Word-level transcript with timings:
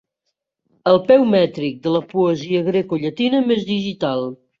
El 0.91 0.95
peu 1.09 1.25
mètric 1.33 1.77
de 1.83 1.93
la 1.97 2.01
poesia 2.13 2.63
grecollatina 2.71 3.43
més 3.51 3.63
digital. 3.69 4.27